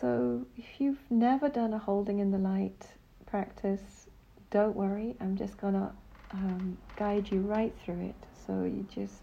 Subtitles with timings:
[0.00, 2.86] So, if you've never done a holding in the light
[3.26, 4.06] practice,
[4.50, 5.16] don't worry.
[5.20, 5.92] I'm just gonna
[6.30, 8.14] um, guide you right through it.
[8.46, 9.22] So you just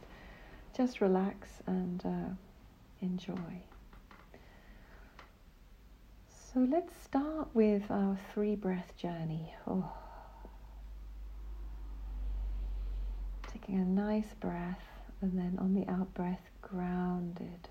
[0.76, 2.34] just relax and uh,
[3.02, 3.64] enjoy.
[6.28, 9.54] So let's start with our three breath journey.
[9.68, 9.92] Oh.
[13.52, 14.84] Taking a nice breath
[15.22, 17.70] and then on the out breath, grounded.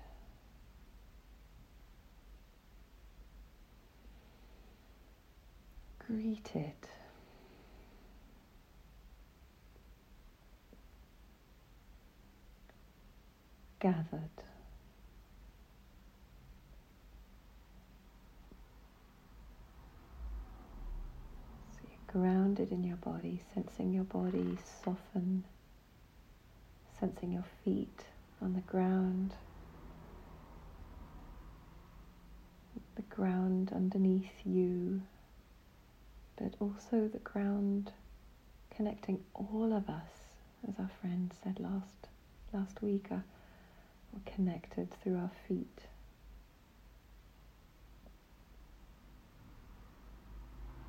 [6.07, 6.73] Greeted.
[13.79, 14.29] Gathered.
[22.15, 25.43] grounded in your body, sensing your body soften,
[26.97, 28.05] sensing your feet
[28.41, 29.33] on the ground,
[32.95, 35.01] the ground underneath you,
[36.37, 37.91] but also the ground
[38.75, 40.35] connecting all of us,
[40.67, 42.07] as our friend said last
[42.53, 43.23] last week, are,
[44.13, 45.81] are connected through our feet.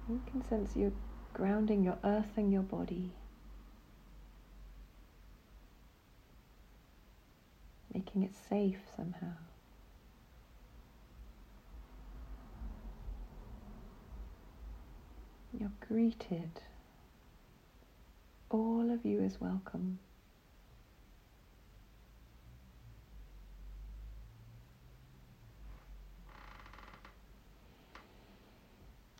[0.08, 0.92] You can sense you're
[1.32, 3.12] grounding your earthing your body,
[7.92, 9.45] making it safe somehow.
[15.58, 16.50] You're greeted.
[18.50, 19.98] All of you is welcome.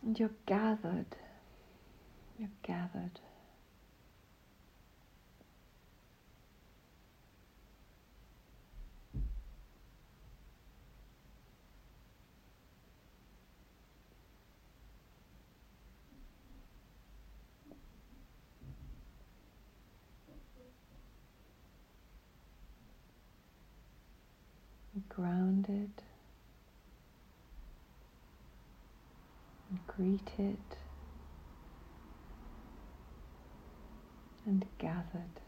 [0.03, 1.15] And you're gathered
[2.37, 3.19] you're gathered.
[25.09, 25.91] Grounded
[29.69, 30.57] and greeted
[34.45, 35.41] and gathered.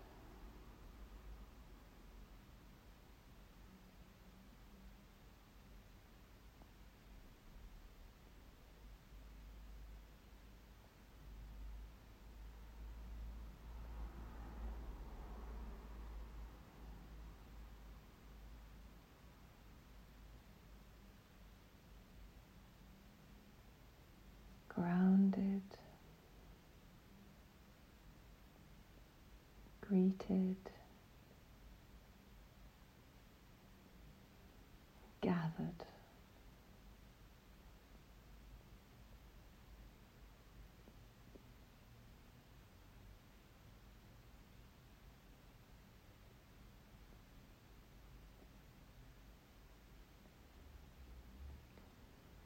[24.75, 25.62] grounded.
[29.89, 30.55] Greeted,
[35.22, 35.73] gathered.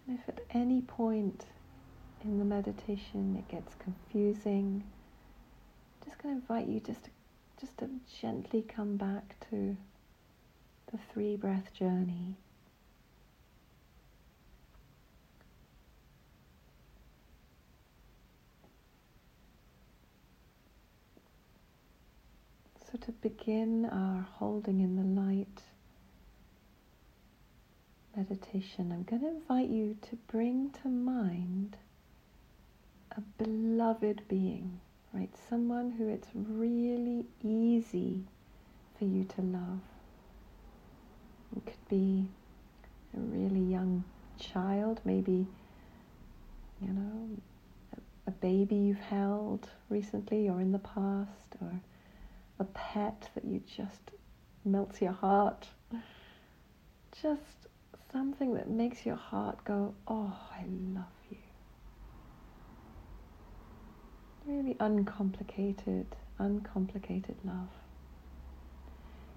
[0.07, 1.45] And if at any point
[2.23, 4.83] in the meditation it gets confusing,
[6.01, 7.09] I'm just going to invite you just to
[7.63, 7.87] just to
[8.19, 9.77] gently come back to
[10.91, 12.35] the three breath journey.
[22.91, 25.61] So, to begin our holding in the light
[28.17, 31.77] meditation, I'm going to invite you to bring to mind
[33.15, 34.81] a beloved being
[35.13, 35.29] right?
[35.49, 38.23] Someone who it's really easy
[38.97, 39.79] for you to love.
[41.55, 42.27] It could be
[43.15, 44.03] a really young
[44.39, 45.45] child, maybe,
[46.81, 47.29] you know,
[48.25, 51.79] a baby you've held recently or in the past, or
[52.59, 54.11] a pet that you just
[54.65, 55.67] melts your heart.
[57.21, 57.67] Just
[58.11, 60.63] something that makes your heart go, oh, I
[60.95, 61.05] love
[64.63, 66.05] Really uncomplicated,
[66.39, 67.67] uncomplicated love.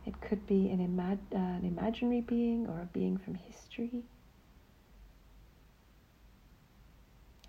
[0.05, 4.05] It could be an, imag- uh, an imaginary being or a being from history.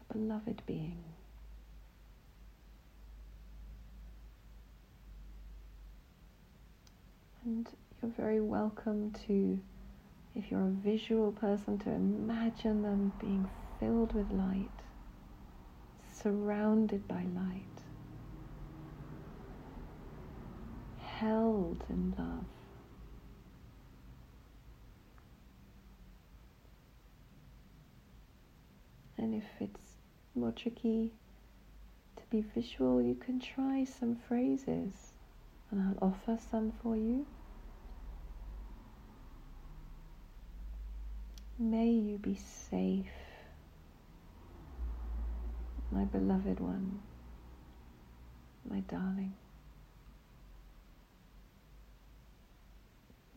[0.10, 1.04] A beloved being.
[7.46, 7.70] And
[8.02, 9.60] you're very welcome to,
[10.34, 13.48] if you're a visual person, to imagine them being
[13.80, 14.77] filled with light
[16.22, 17.82] surrounded by light,
[21.00, 22.46] held in love.
[29.18, 29.96] and if it's
[30.36, 31.12] more tricky
[32.16, 35.14] to be visual, you can try some phrases,
[35.72, 37.26] and I'll offer some for you.
[41.60, 43.08] May you be safe,
[45.92, 47.00] my beloved one,
[48.70, 49.34] my darling.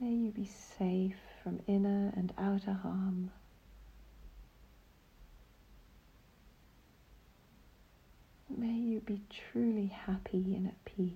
[0.00, 0.46] May you be
[0.78, 3.30] safe from inner and outer harm.
[8.56, 9.20] May you be
[9.52, 11.12] truly happy and at peace.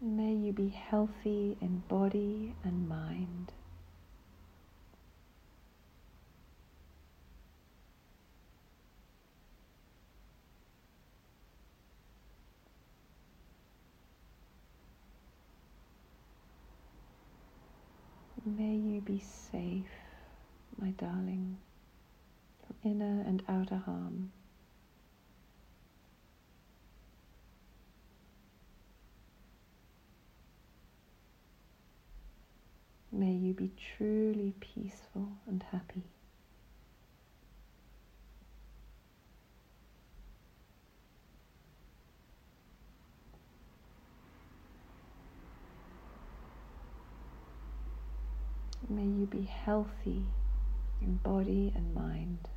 [0.00, 3.52] May you be healthy in body and mind.
[18.46, 19.86] May you be safe,
[20.78, 21.56] my darling,
[22.66, 24.32] from inner and outer harm.
[33.16, 36.02] May you be truly peaceful and happy.
[48.88, 50.24] May you be healthy
[51.00, 52.48] in body and mind.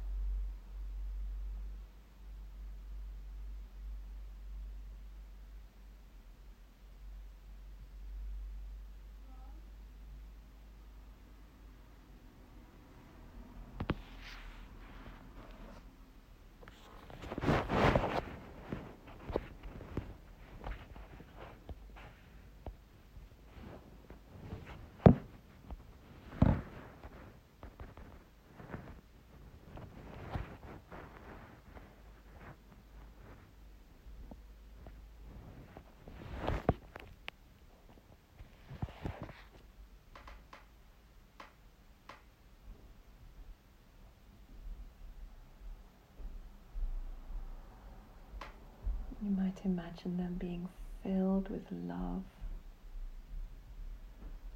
[49.27, 50.69] You might imagine them being
[51.03, 52.23] filled with love,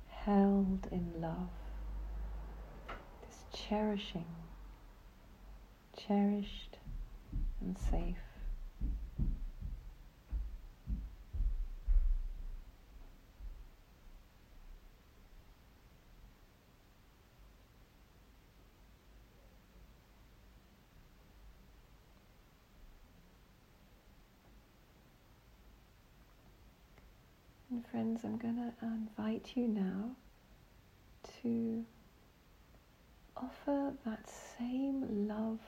[0.08, 1.50] held in love,
[3.22, 4.28] this cherishing,
[5.98, 6.78] cherished
[7.60, 8.16] and safe.
[27.70, 30.12] And friends, I'm going to invite you now
[31.42, 31.84] to
[33.36, 35.60] offer that same love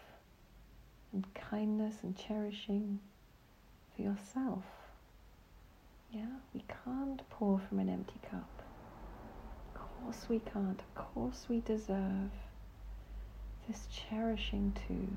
[1.12, 3.00] and kindness and cherishing
[3.94, 4.64] for yourself.
[6.14, 8.62] Yeah, we can't pour from an empty cup.
[9.76, 10.80] Of course we can't.
[10.80, 12.32] Of course we deserve
[13.68, 15.10] this cherishing too.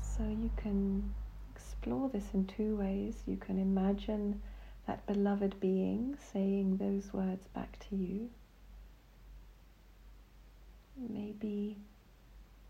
[0.00, 1.14] So you can
[1.60, 3.16] explore this in two ways.
[3.26, 4.40] You can imagine
[4.86, 8.30] that beloved being saying those words back to you.
[10.96, 11.76] Maybe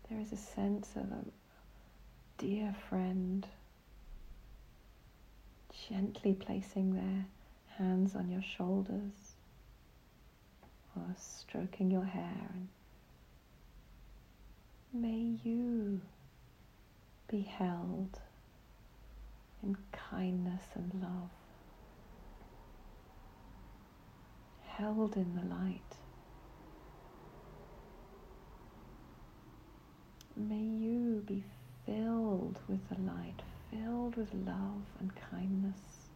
[0.09, 1.25] there is a sense of a
[2.37, 3.45] dear friend
[5.89, 7.25] gently placing their
[7.77, 9.35] hands on your shoulders
[10.95, 12.49] or stroking your hair.
[12.53, 12.67] And
[14.93, 16.01] may you
[17.29, 18.19] be held
[19.63, 21.29] in kindness and love,
[24.65, 25.81] held in the light.
[30.35, 31.43] May you be
[31.85, 36.09] filled with the light, filled with love and kindness,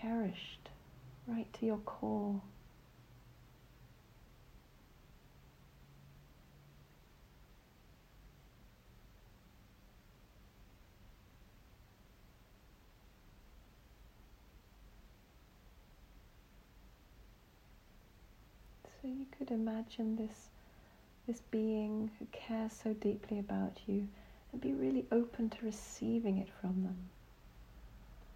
[0.00, 0.68] cherished
[1.26, 2.40] right to your core.
[19.01, 20.48] So you could imagine this
[21.26, 24.08] this being who cares so deeply about you
[24.50, 27.10] and be really open to receiving it from them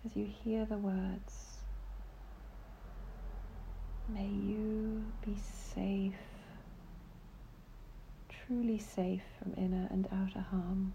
[0.04, 1.58] as you hear the words.
[4.08, 5.36] May you be
[5.74, 6.14] safe,
[8.28, 10.92] truly safe from inner and outer harm.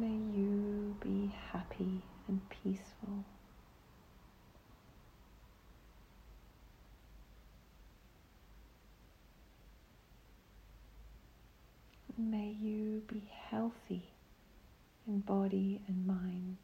[0.00, 3.24] May you be happy and peaceful.
[12.18, 14.10] May you be healthy
[15.06, 16.56] in body and mind.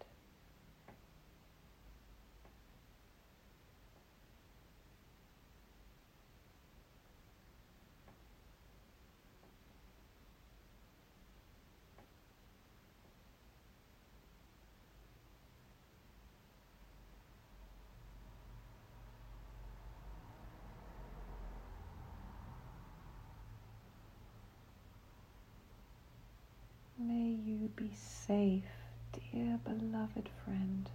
[27.76, 28.64] Be safe,
[29.12, 30.88] dear beloved friend.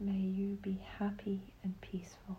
[0.00, 2.38] May you be happy and peaceful.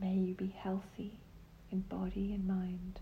[0.00, 1.18] May you be healthy
[1.70, 3.00] in body and mind.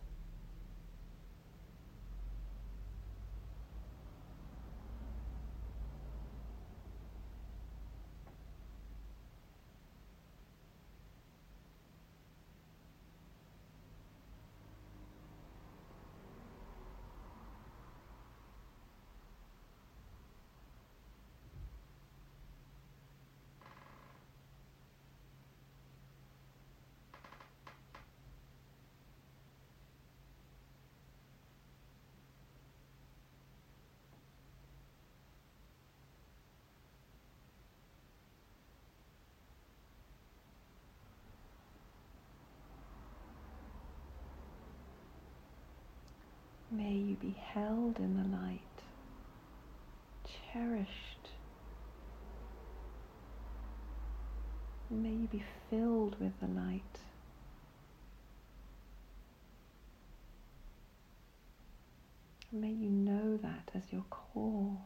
[46.76, 48.60] May you be held in the light,
[50.52, 51.30] cherished.
[54.90, 56.82] May you be filled with the light.
[62.52, 64.76] May you know that as your core.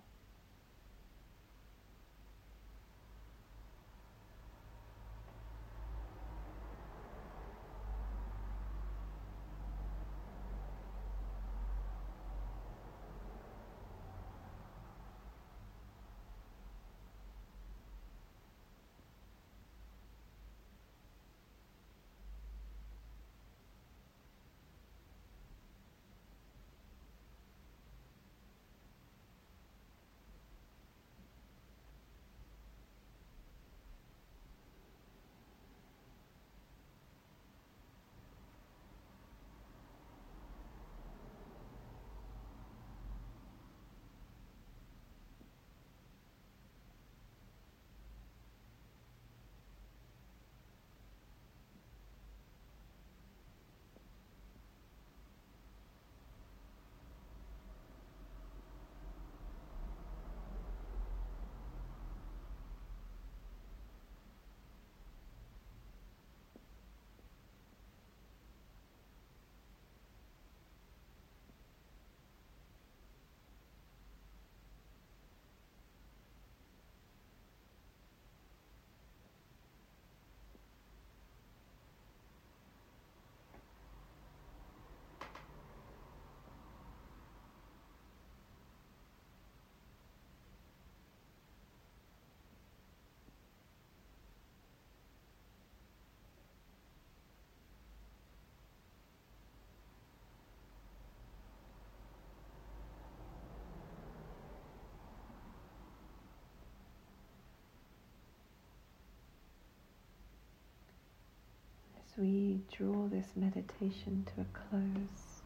[112.20, 115.40] We draw this meditation to a close,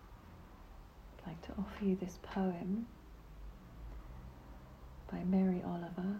[1.22, 2.86] I'd like to offer you this poem
[5.10, 6.16] by Mary Oliver,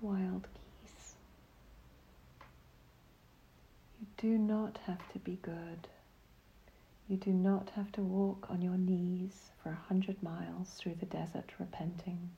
[0.00, 1.14] Wild Geese.
[4.00, 5.88] You do not have to be good.
[7.06, 11.06] You do not have to walk on your knees for a hundred miles through the
[11.06, 12.30] desert repenting.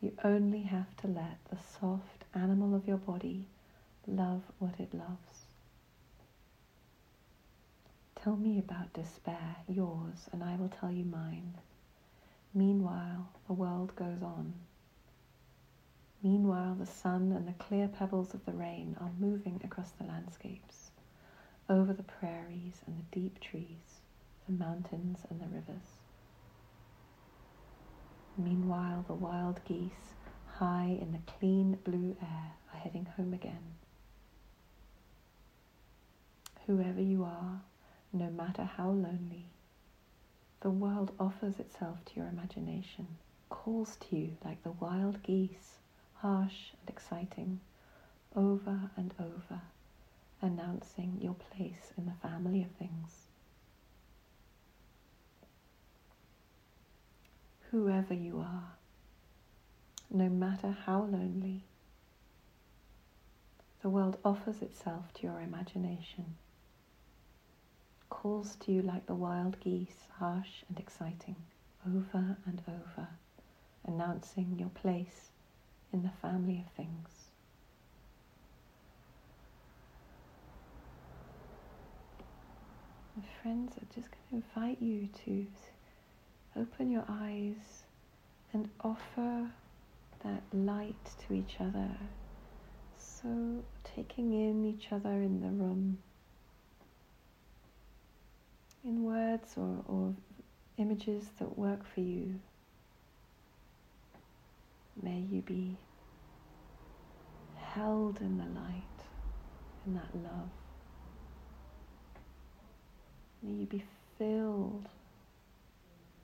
[0.00, 3.46] You only have to let the soft animal of your body
[4.08, 5.45] love what it loves.
[8.26, 11.54] Tell me about despair, yours, and I will tell you mine.
[12.52, 14.52] Meanwhile, the world goes on.
[16.24, 20.90] Meanwhile, the sun and the clear pebbles of the rain are moving across the landscapes,
[21.70, 24.00] over the prairies and the deep trees,
[24.48, 26.00] the mountains and the rivers.
[28.36, 30.14] Meanwhile, the wild geese
[30.56, 33.76] high in the clean blue air are heading home again.
[36.66, 37.60] Whoever you are,
[38.18, 39.44] no matter how lonely,
[40.60, 43.06] the world offers itself to your imagination,
[43.50, 45.76] calls to you like the wild geese,
[46.14, 47.60] harsh and exciting,
[48.34, 49.60] over and over,
[50.40, 53.28] announcing your place in the family of things.
[57.70, 58.72] Whoever you are,
[60.10, 61.64] no matter how lonely,
[63.82, 66.36] the world offers itself to your imagination
[68.08, 71.36] calls to you like the wild geese, harsh and exciting,
[71.86, 73.08] over and over,
[73.86, 75.30] announcing your place
[75.92, 77.08] in the family of things.
[83.42, 85.46] Friends, I'm just going to invite you to
[86.60, 87.84] open your eyes
[88.52, 89.50] and offer
[90.24, 91.90] that light to each other.
[92.96, 95.98] So, taking in each other in the room
[98.86, 100.14] in words or, or
[100.78, 102.38] images that work for you.
[105.02, 105.76] May you be
[107.56, 108.82] held in the light,
[109.86, 110.48] in that love.
[113.42, 113.84] May you be
[114.16, 114.88] filled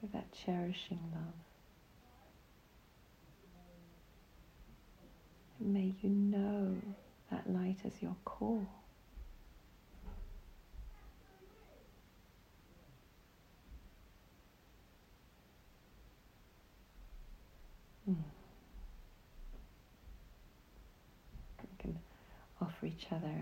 [0.00, 1.34] with that cherishing love.
[5.60, 6.76] And may you know
[7.30, 8.66] that light as your core.
[18.10, 18.16] Mm.
[21.62, 21.98] We can
[22.60, 23.32] offer each other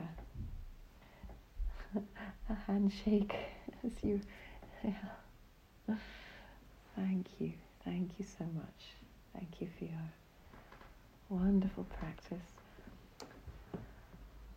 [1.97, 1.99] a,
[2.53, 3.35] a handshake
[3.85, 4.21] as you.
[4.85, 5.95] Yeah.
[6.97, 7.53] Thank you.
[7.85, 8.81] Thank you so much.
[9.35, 10.13] Thank you for your
[11.29, 12.47] wonderful practice.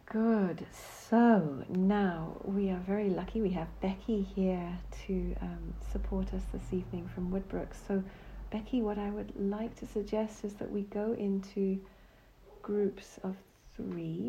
[0.05, 0.65] Good.
[1.09, 3.41] So now we are very lucky.
[3.41, 7.73] We have Becky here to um, support us this evening from Woodbrooke.
[7.87, 8.03] So
[8.51, 11.79] Becky, what I would like to suggest is that we go into
[12.61, 13.35] groups of
[13.75, 14.21] three.